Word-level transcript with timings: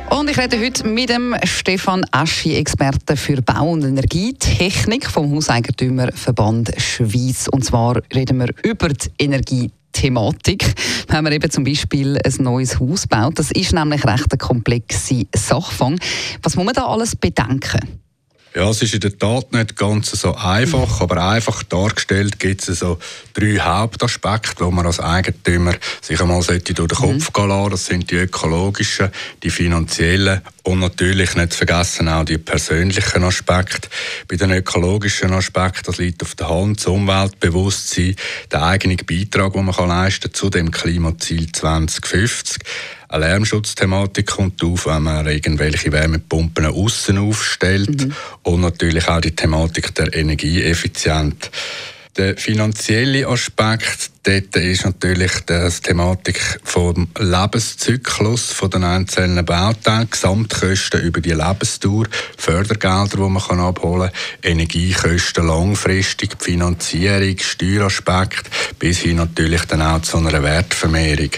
und 0.08 0.30
ich 0.30 0.38
rede 0.38 0.56
heute 0.58 0.88
mit 0.88 1.10
dem 1.10 1.34
Stefan 1.44 2.02
Aschi, 2.12 2.54
Experte 2.54 3.16
für 3.16 3.42
Bau- 3.42 3.72
und 3.72 3.84
Energietechnik 3.84 5.10
vom 5.10 5.32
Hauseigentümerverband 5.32 6.72
Schweiz. 6.78 7.48
Und 7.50 7.64
zwar 7.64 8.00
reden 8.14 8.38
wir 8.38 8.54
über 8.62 8.88
die 8.88 9.10
Energiethematik. 10.02 10.74
Wenn 11.08 11.24
man 11.24 11.32
eben 11.32 11.50
zum 11.50 11.64
Beispiel 11.64 12.18
ein 12.18 12.34
neues 12.38 12.78
Haus 12.80 13.06
baut, 13.06 13.38
das 13.38 13.50
ist 13.50 13.72
nämlich 13.72 14.04
recht 14.04 14.26
eine 14.30 14.38
komplexe 14.38 15.26
Sachfang. 15.34 15.98
Was 16.42 16.56
muss 16.56 16.64
man 16.64 16.74
da 16.74 16.86
alles 16.86 17.16
bedenken? 17.16 17.80
Ja, 18.56 18.70
es 18.70 18.80
ist 18.80 18.94
in 18.94 19.00
der 19.00 19.18
Tat 19.18 19.52
nicht 19.52 19.76
ganz 19.76 20.12
so 20.12 20.34
einfach, 20.34 21.02
aber 21.02 21.22
einfach 21.22 21.62
dargestellt 21.64 22.38
gibt 22.38 22.66
es 22.66 22.78
so 22.78 22.98
drei 23.34 23.58
Hauptaspekte, 23.58 24.64
die 24.64 24.70
man 24.70 24.86
als 24.86 24.98
Eigentümer 24.98 25.74
sich 26.00 26.18
einmal 26.22 26.42
durch 26.42 26.62
den 26.64 26.88
Kopf 26.88 27.28
mhm. 27.28 27.32
gehen 27.34 27.48
lassen. 27.50 27.70
Das 27.70 27.84
sind 27.84 28.10
die 28.10 28.14
ökologischen, 28.14 29.10
die 29.42 29.50
finanziellen 29.50 30.40
und 30.62 30.78
natürlich 30.78 31.36
nicht 31.36 31.52
zu 31.52 31.58
vergessen 31.58 32.08
auch 32.08 32.24
die 32.24 32.38
persönlichen 32.38 33.24
Aspekte. 33.24 33.90
Bei 34.26 34.36
den 34.36 34.52
ökologischen 34.52 35.34
Aspekten, 35.34 35.82
das 35.84 35.98
liegt 35.98 36.22
auf 36.22 36.34
der 36.34 36.48
Hand, 36.48 36.78
das 36.78 36.86
Umweltbewusstsein, 36.86 38.16
der 38.50 38.62
eigene 38.62 38.96
Beitrag, 38.96 39.52
den 39.52 39.66
man 39.66 39.88
leisten 39.88 40.32
kann 40.32 40.34
zu 40.34 40.48
dem 40.48 40.70
Klimaziel 40.70 41.52
2050 41.52 42.62
eine 43.08 43.26
Lärmschutzthematik 43.26 44.26
kommt 44.26 44.62
auf, 44.62 44.86
wenn 44.86 45.02
man 45.02 45.26
irgendwelche 45.26 45.92
Wärmepumpen 45.92 46.66
außen 46.66 47.18
aufstellt 47.18 48.06
mhm. 48.06 48.14
und 48.42 48.60
natürlich 48.60 49.08
auch 49.08 49.20
die 49.20 49.34
Thematik 49.34 49.94
der 49.94 50.14
Energieeffizienz. 50.14 51.50
Der 52.16 52.34
finanzielle 52.38 53.28
Aspekt 53.28 54.10
dort 54.22 54.56
ist 54.56 54.86
natürlich 54.86 55.32
die 55.46 55.68
Thematik 55.82 56.60
vom 56.64 57.08
Lebenszyklus 57.18 58.52
von 58.52 58.70
den 58.70 58.84
einzelnen 58.84 59.44
Bauteilen, 59.44 60.08
Gesamtkosten 60.08 61.02
über 61.02 61.20
die 61.20 61.32
Lebensdauer, 61.32 62.06
Fördergelder, 62.38 63.18
die 63.18 63.30
man 63.30 63.42
kann 63.42 63.60
abholen 63.60 64.10
kann, 64.10 64.50
Energiekosten 64.50 65.46
langfristig, 65.46 66.38
die 66.38 66.44
Finanzierung, 66.52 67.36
Steueraspekt, 67.38 68.48
bis 68.78 69.00
hin 69.00 69.16
natürlich 69.16 69.66
dann 69.66 69.82
auch 69.82 70.00
zu 70.00 70.16
einer 70.16 70.42
Wertvermehrung. 70.42 71.32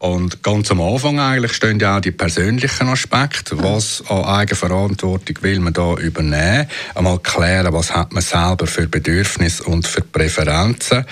Und 0.00 0.42
ganz 0.42 0.70
am 0.70 0.80
Anfang 0.80 1.20
eigentlich 1.20 1.52
stehen 1.52 1.78
ja 1.78 1.98
auch 1.98 2.00
die 2.00 2.10
persönlichen 2.10 2.88
Aspekte. 2.88 3.62
Was 3.62 4.02
an 4.08 4.24
Eigenverantwortung 4.24 5.36
will 5.42 5.60
man 5.60 5.74
da 5.74 5.94
übernehmen? 5.96 6.66
Einmal 6.94 7.18
klären, 7.18 7.74
was 7.74 7.94
hat 7.94 8.10
man 8.14 8.22
selber 8.22 8.66
für 8.66 8.88
Bedürfnisse 8.88 9.62
und 9.64 9.86
für 9.86 10.00
Präferenzen 10.00 11.04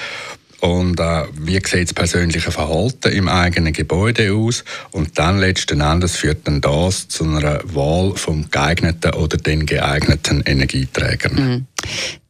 und 0.60 0.98
äh, 1.00 1.24
wie 1.34 1.60
sieht 1.64 1.88
das 1.88 1.92
persönliche 1.92 2.50
Verhalten 2.50 3.12
im 3.12 3.28
eigenen 3.28 3.74
Gebäude 3.74 4.32
aus 4.32 4.64
und 4.90 5.18
dann 5.18 5.38
letzten 5.38 5.82
Endes 5.82 6.16
führt 6.16 6.48
dann 6.48 6.62
das 6.62 7.08
zu 7.08 7.24
einer 7.24 7.60
Wahl 7.64 8.16
vom 8.16 8.50
geeigneten 8.50 9.12
oder 9.12 9.36
den 9.36 9.66
geeigneten 9.66 10.42
Energieträgern. 10.46 11.34
Mhm. 11.34 11.66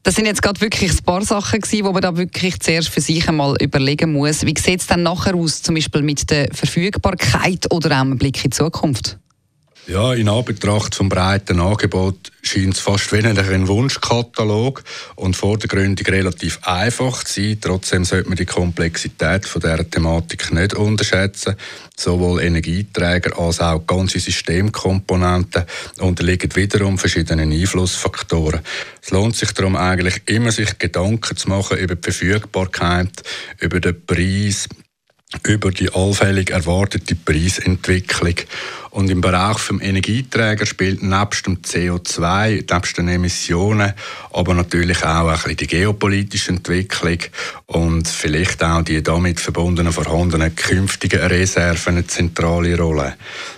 Das 0.08 0.14
sind 0.14 0.24
jetzt 0.24 0.40
gerade 0.40 0.58
wirklich 0.62 0.90
ein 0.90 1.04
paar 1.04 1.22
Sachen 1.22 1.60
gewesen, 1.60 1.84
wo 1.84 1.92
man 1.92 2.00
da 2.00 2.16
wirklich 2.16 2.58
zuerst 2.60 2.88
für 2.88 3.02
sich 3.02 3.28
einmal 3.28 3.56
überlegen 3.60 4.14
muss. 4.14 4.46
Wie 4.46 4.54
sieht 4.58 4.80
es 4.80 4.86
dann 4.86 5.02
nachher 5.02 5.34
aus, 5.34 5.60
zum 5.60 5.74
Beispiel 5.74 6.00
mit 6.00 6.30
der 6.30 6.48
Verfügbarkeit 6.50 7.70
oder 7.70 7.98
auch 7.98 8.04
im 8.04 8.16
Blick 8.16 8.42
in 8.42 8.50
die 8.50 8.56
Zukunft? 8.56 9.18
Ja, 9.88 10.12
in 10.12 10.28
Anbetracht 10.28 10.94
vom 10.94 11.08
breiten 11.08 11.60
Angebot 11.60 12.30
scheint 12.42 12.74
es 12.74 12.80
fast 12.80 13.10
wie 13.10 13.26
ein 13.26 13.68
Wunschkatalog 13.68 14.84
und 15.16 15.34
vor 15.34 15.56
der 15.56 15.68
Gründung 15.68 16.06
relativ 16.06 16.58
einfach 16.62 17.24
zu 17.24 17.40
sein. 17.40 17.58
Trotzdem 17.58 18.04
sollte 18.04 18.28
man 18.28 18.36
die 18.36 18.44
Komplexität 18.44 19.46
von 19.46 19.62
dieser 19.62 19.88
Thematik 19.88 20.52
nicht 20.52 20.74
unterschätzen. 20.74 21.56
Sowohl 21.96 22.42
Energieträger 22.42 23.38
als 23.38 23.60
auch 23.60 23.86
ganze 23.86 24.20
Systemkomponenten 24.20 25.64
unterliegen 26.00 26.54
wiederum 26.54 26.98
verschiedenen 26.98 27.50
Einflussfaktoren. 27.50 28.60
Es 29.02 29.10
lohnt 29.10 29.36
sich 29.36 29.52
darum 29.52 29.74
eigentlich 29.74 30.20
immer, 30.26 30.52
sich 30.52 30.78
Gedanken 30.78 31.34
zu 31.34 31.48
machen 31.48 31.78
über 31.78 31.94
die 31.94 32.02
Verfügbarkeit, 32.02 33.22
über 33.58 33.80
den 33.80 34.04
Preis, 34.04 34.68
über 35.48 35.70
die 35.70 35.92
allfällig 35.92 36.50
erwartete 36.50 37.14
Preisentwicklung. 37.14 38.34
Und 38.90 39.10
im 39.10 39.20
Bereich 39.20 39.58
vom 39.58 39.80
Energieträger 39.80 40.64
spielt 40.64 41.02
nebst 41.02 41.46
dem 41.46 41.58
CO2, 41.58 42.64
nebst 42.72 42.96
den 42.96 43.08
Emissionen, 43.08 43.92
aber 44.32 44.54
natürlich 44.54 45.04
auch 45.04 45.44
ein 45.44 45.56
die 45.56 45.66
geopolitische 45.66 46.52
Entwicklung 46.52 47.18
und 47.66 48.08
vielleicht 48.08 48.62
auch 48.64 48.82
die 48.82 49.02
damit 49.02 49.40
verbundenen 49.40 49.92
vorhandenen 49.92 50.56
künftigen 50.56 51.20
Reserven 51.20 51.96
eine 51.98 52.06
zentrale 52.06 52.78
Rolle. 52.78 53.14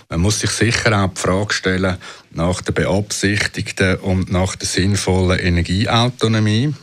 Man 0.09 0.19
muss 0.19 0.41
sich 0.41 0.51
sicher 0.51 1.03
auch 1.03 1.13
die 1.13 1.21
Frage 1.21 1.53
stellen 1.53 1.97
nach 2.31 2.61
der 2.61 2.73
beabsichtigten 2.73 3.95
und 3.97 4.31
nach 4.31 4.55
der 4.57 4.67
sinnvollen 4.67 5.39
Energieautonomie. 5.39 6.73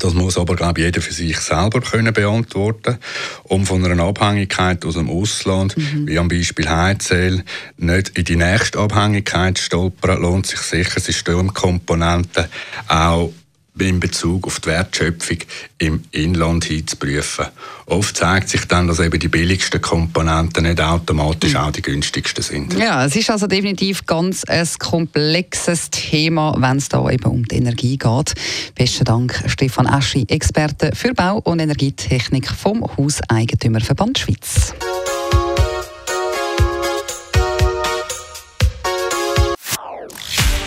Das 0.00 0.14
muss 0.14 0.38
aber, 0.38 0.56
glaube 0.56 0.80
ich, 0.80 0.86
jeder 0.86 1.00
für 1.00 1.12
sich 1.12 1.38
selber 1.38 1.80
können 1.80 2.12
beantworten 2.12 2.98
Um 3.44 3.66
von 3.66 3.84
einer 3.84 4.02
Abhängigkeit 4.02 4.84
aus 4.84 4.94
dem 4.94 5.10
Ausland, 5.10 5.76
mhm. 5.76 6.08
wie 6.08 6.18
am 6.18 6.28
Beispiel 6.28 6.68
Heizöl, 6.68 7.44
nicht 7.76 8.18
in 8.18 8.24
die 8.24 8.36
nächste 8.36 8.78
Abhängigkeit 8.78 9.58
zu 9.58 9.64
stolpern, 9.64 10.22
lohnt 10.22 10.46
sich 10.46 10.60
sicher 10.60 11.00
Systemkomponenten 11.00 12.46
auch 12.88 13.32
in 13.80 14.00
Bezug 14.00 14.46
auf 14.46 14.60
die 14.60 14.68
Wertschöpfung 14.68 15.38
im 15.78 16.04
Inland 16.12 16.64
hin 16.64 16.86
zu 16.86 16.96
prüfen. 16.96 17.46
Oft 17.86 18.16
zeigt 18.16 18.48
sich 18.48 18.66
dann, 18.66 18.86
dass 18.86 19.00
eben 19.00 19.18
die 19.18 19.28
billigsten 19.28 19.80
Komponenten 19.80 20.64
nicht 20.64 20.80
automatisch 20.80 21.54
mhm. 21.54 21.58
auch 21.60 21.70
die 21.72 21.82
günstigsten 21.82 22.44
sind. 22.44 22.78
Ja, 22.78 23.04
es 23.04 23.16
ist 23.16 23.30
also 23.30 23.46
definitiv 23.46 24.06
ganz 24.06 24.44
ein 24.44 24.68
komplexes 24.78 25.90
Thema, 25.90 26.54
wenn 26.58 26.76
es 26.76 26.88
da 26.88 27.08
eben 27.10 27.24
um 27.24 27.44
die 27.44 27.56
Energie 27.56 27.96
geht. 27.96 28.34
Besten 28.74 29.04
Dank, 29.04 29.42
Stefan 29.46 29.86
Aschi, 29.86 30.24
Experte 30.28 30.92
für 30.94 31.14
Bau- 31.14 31.40
und 31.44 31.60
Energietechnik 31.60 32.48
vom 32.48 32.84
Hauseigentümerverband 32.96 34.18
Schweiz. 34.18 34.74